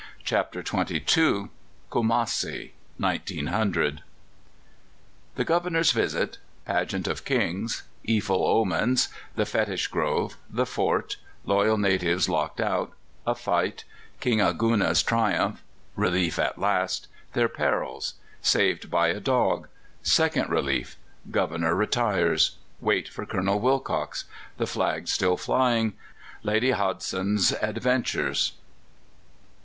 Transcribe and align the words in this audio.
"MUHAMMED, 0.31 0.47
THE 0.51 0.65
SON 0.65 0.79
OF 0.79 0.87
ABDULLAH." 0.87 1.03
CHAPTER 1.03 1.03
XXII 1.05 1.49
KUMASSI 1.91 2.71
(1900) 2.97 4.01
The 5.35 5.45
Governor's 5.45 5.91
visit 5.91 6.39
Pageant 6.65 7.07
of 7.07 7.23
Kings 7.23 7.83
Evil 8.03 8.43
omens 8.43 9.09
The 9.35 9.45
Fetish 9.45 9.89
Grove 9.89 10.37
The 10.49 10.65
fort 10.65 11.17
Loyal 11.45 11.77
natives 11.77 12.27
locked 12.27 12.59
out 12.59 12.93
A 13.27 13.35
fight 13.35 13.83
King 14.19 14.39
Aguna's 14.39 15.03
triumph 15.03 15.61
Relief 15.95 16.39
at 16.39 16.57
last 16.57 17.07
Their 17.33 17.47
perils 17.47 18.15
Saved 18.41 18.89
by 18.89 19.09
a 19.09 19.19
dog 19.19 19.67
Second 20.01 20.49
relief 20.49 20.97
Governor 21.29 21.75
retires 21.75 22.57
Wait 22.79 23.07
for 23.07 23.27
Colonel 23.27 23.59
Willcocks 23.59 24.25
The 24.57 24.65
flag 24.65 25.07
still 25.07 25.37
flying 25.37 25.93
Lady 26.41 26.71
Hodgson's 26.71 27.51
adventures. 27.61 28.53